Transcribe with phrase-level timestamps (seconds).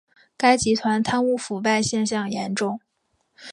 [0.35, 2.79] 该集团贪污腐败现象严重。